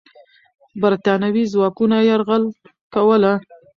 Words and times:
برتانوي 0.81 1.43
ځواکونه 1.53 1.97
یرغل 2.09 2.43
کوله. 2.93 3.33